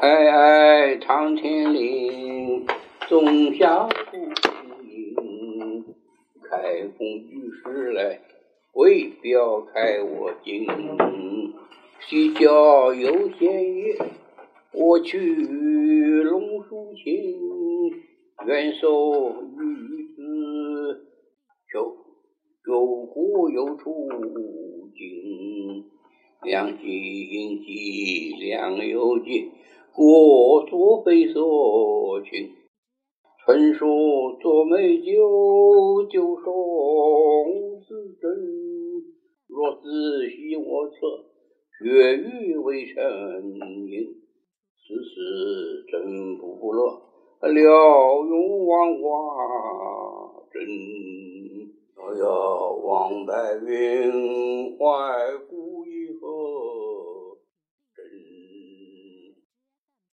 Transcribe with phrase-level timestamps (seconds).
[0.00, 2.64] 哀哀长天岭，
[3.08, 4.16] 仲夏复
[4.86, 5.84] 兴。
[6.48, 8.20] 开封御史来，
[8.74, 10.68] 为表开我京。
[12.06, 13.96] 西郊有闲野，
[14.72, 15.18] 我去
[16.22, 17.12] 龙树清。
[18.46, 21.08] 愿受玉子，
[21.72, 21.96] 求
[22.68, 24.08] 有国有处
[24.96, 25.86] 境。
[26.44, 29.48] 两极应极，两有节。
[29.98, 32.50] 国作非所请，
[33.44, 38.30] 春树作美酒，酒松子珍。
[39.48, 40.94] 若仔细我测，
[41.82, 42.94] 绝语未成
[43.88, 44.06] 音。
[44.86, 47.02] 此事真不乐，
[47.40, 47.58] 了
[48.22, 49.02] 永王华
[50.52, 50.62] 真。
[51.96, 53.32] 遥遥望白
[53.66, 54.86] 云，怀？